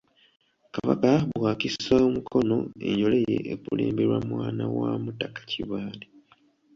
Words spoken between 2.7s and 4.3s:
enjole ye ekulemberwa